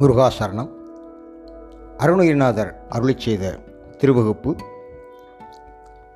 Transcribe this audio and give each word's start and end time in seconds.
முருகாசரணம். 0.00 0.68
அருணகிரிநாதர் 1.98 2.74
அருளி 2.88 3.14
செய்த 3.18 3.58
திருவகுப்பு. 3.98 4.56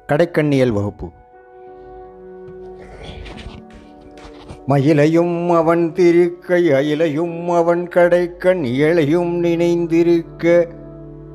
கடைக்கண்ணியல் 0.08 0.72
வகுப்பு. 0.72 1.10
மயிலையும் 4.68 5.50
அவன் 5.50 5.92
திருக்கை 5.94 6.70
அயிலையும் 6.72 7.54
அவன் 7.54 7.88
கடைக்கண் 7.88 8.64
இயலையும் 8.64 9.30
நினைந்திருக்க 9.30 10.68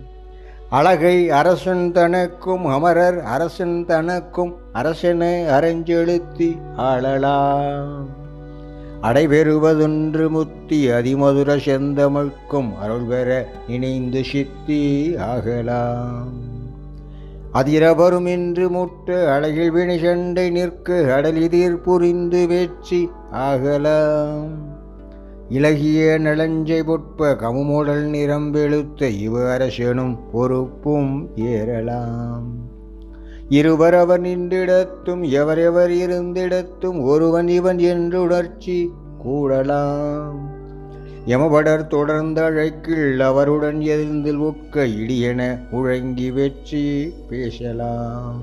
அழகை 0.73 1.29
அரசன் 1.29 1.91
தனக்கும் 1.91 2.65
அமரர் 2.65 3.19
அரசன் 3.19 3.85
தனக்கும் 3.85 4.55
அரசனை 4.73 5.41
அரைஞ்செழுத்தி 5.41 6.57
ஆளலாம். 6.77 8.05
அடைபெறுவதொன்று 9.01 10.29
முத்தி 10.29 10.87
அதிமதுர 10.87 11.57
செந்தமிழ்க்கும் 11.65 12.77
அருள் 12.81 13.03
பெற 13.09 13.47
இணைந்து 13.67 14.23
சித்தி 14.23 15.15
ஆகலாம். 15.17 16.31
அதிரவரும் 17.53 18.27
என்று 18.27 18.69
முட்டு 18.69 19.27
அழகில் 19.27 19.71
வினை 19.71 19.99
சண்டை 19.99 20.49
நிற்க 20.49 20.93
அடலிதிர் 21.15 21.81
புரிந்து 21.81 22.47
வெற்றி 22.47 23.09
ஆகலாம். 23.31 24.60
இலகிய 25.55 26.01
நலஞ்சை 26.19 26.77
பொற்ப 26.83 27.29
கமுமுடல் 27.35 28.03
நிறம்பெழுத்த 28.09 29.09
இவ 29.19 29.51
அரசனும் 29.51 30.13
பொறுப்பும் 30.31 31.09
ஏறலாம். 31.35 32.45
இருவர் 33.49 33.93
அவர் 33.93 34.21
நின்றிடத்தும் 34.21 35.23
எவரெவர் 35.31 35.93
இருந்திடத்தும் 36.03 36.99
ஒருவன் 37.03 37.47
இவன் 37.47 37.79
என்று 37.79 38.21
உணர்ச்சி 38.21 38.77
கூடலாம் 39.23 40.39
எமபடர் 41.27 41.83
தொடர்ந்த 41.87 42.43
அழைக்கில் 42.43 43.19
அவருடன் 43.19 43.79
எதிர்ந்தில் 43.79 44.41
ஒக்க 44.43 44.85
இடியென 45.01 45.41
முழங்கி 45.71 46.29
வெற்றி 46.33 46.85
பேசலாம். 47.29 48.41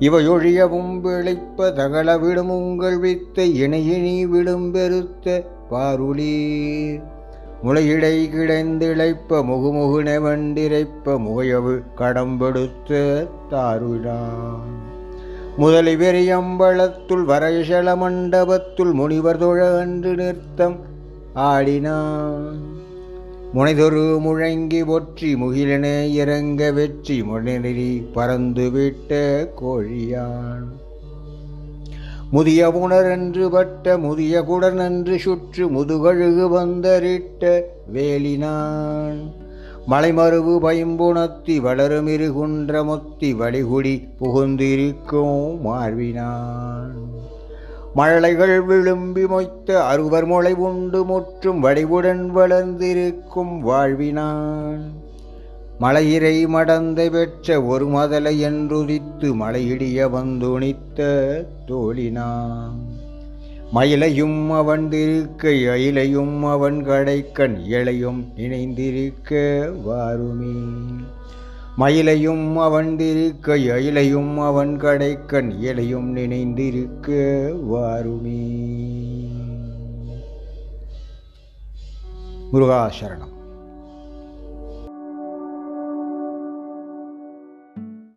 இவையொழியவும் 0.00 0.92
விளைப்ப 1.00 1.72
தகல 1.72 2.18
விடும் 2.18 2.50
உங்கள் 2.50 2.98
வித்தை 2.98 3.48
இணையினி 3.54 4.26
விடும் 4.26 4.70
பெருத்த 4.72 5.26
பாருளீர் 5.72 7.02
முளையிடை 7.64 8.16
கிடந்திழைப்ப 8.28 9.40
முகுமுகுன 9.50 10.20
வண்டிரைப்ப 10.20 11.18
முகையவு 11.26 11.74
கடம்பெடுத்து 11.98 13.02
தாருடான் 13.50 14.72
முதலி 15.56 15.94
வெறியம்பளத்துள் 15.96 17.24
வரைசல 17.30 17.94
மண்டபத்துள் 18.02 18.92
முனிவர் 18.92 19.38
தொழ 19.38 19.58
அன்று 19.78 20.12
நிறுத்தம் 20.14 20.76
ஆடினான். 21.34 22.62
முனைதொரு 23.54 24.04
முழங்கி 24.26 24.80
ஒற்றி 24.96 25.30
முகிலனே 25.36 25.96
இறங்க 26.12 26.70
வெற்றி 26.72 27.22
முனி 27.22 27.90
பறந்து 28.12 28.70
விட்ட 28.70 29.20
கோழியான். 29.60 30.68
முதிய 32.34 32.68
புணரென்று 32.68 33.46
பட்ட 33.48 33.94
முதிய 33.98 34.34
குடனன்று 34.40 35.16
சுற்று 35.16 35.64
முதுகழுகு 35.68 36.44
வந்தரிட்ட 36.48 37.50
வேலினான். 37.92 39.18
மலைமருவு 39.90 40.54
பயம்புணத்தி 40.66 41.56
வளருமிருகுன்ற 41.66 42.72
மொத்தி 42.90 43.30
வழிகுடி 43.40 43.94
புகுந்திருக்கும் 44.20 45.60
மார்வினான் 45.60 46.96
மழலைகள் 47.94 48.56
விழும்பி 48.64 49.26
மொய்த்த 49.26 49.78
அறுவர் 49.84 50.26
முளை 50.26 50.54
உண்டு 50.54 51.04
முற்றும் 51.04 51.62
வடிவுடன் 51.64 52.26
வளர்ந்திருக்கும் 52.26 53.54
வாழ்வினான். 53.62 54.84
மலையிறை 55.82 56.46
மடந்தை 56.46 57.10
பெற்ற 57.10 57.62
ஒரு 57.62 57.86
மதலை 57.86 58.40
என்றுதித்து 58.40 59.34
மலையிடிய 59.34 60.06
வந்துணித்த 60.08 61.00
தோழினான் 61.66 63.00
மயிலையும் 63.72 64.50
அவன் 64.50 64.88
திருக்க 64.88 65.48
அயிலையும் 65.48 66.50
அவன் 66.50 66.86
கடைக்கண் 66.86 67.56
இளையும் 67.68 68.32
இணைந்திருக்க 68.36 69.30
வாருமே. 69.88 70.54
மயிலையும் 71.78 72.56
அவன் 72.56 72.96
திருக்க 72.96 73.56
அயிலையும் 73.56 74.44
அவன் 74.44 74.80
கடைக்கண் 74.80 75.60
இலையும் 75.60 76.12
நினைந்திருக்க 76.12 77.10
வாருமே. 77.72 78.40
முருகாசரணம். 82.52 83.40